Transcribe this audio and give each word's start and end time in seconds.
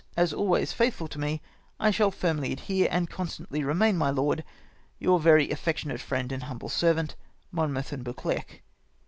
as 0.17 0.33
always 0.33 0.73
faithful 0.73 1.07
to 1.07 1.19
me, 1.19 1.43
I 1.79 1.91
shall 1.91 2.09
firmly 2.09 2.51
adhere, 2.51 2.87
and 2.89 3.07
constantly 3.07 3.63
remain, 3.63 3.99
my 3.99 4.09
lord," 4.09 4.43
Your 4.99 5.19
very 5.19 5.51
affectionate 5.51 6.01
friend 6.01 6.31
and 6.31 6.41
humble 6.41 6.69
servant," 6.69 7.15
Monmouth 7.51 7.93
and 7.93 8.03
Buccleuch. 8.03 8.63